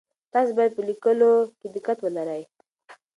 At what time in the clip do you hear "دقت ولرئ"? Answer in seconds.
1.75-2.43